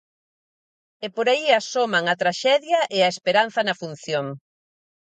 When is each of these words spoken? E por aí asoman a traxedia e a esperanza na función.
E 1.05 1.07
por 1.15 1.27
aí 1.33 1.45
asoman 1.51 2.05
a 2.09 2.15
traxedia 2.21 2.79
e 2.95 2.99
a 3.01 3.11
esperanza 3.15 3.59
na 3.63 3.77
función. 3.81 4.25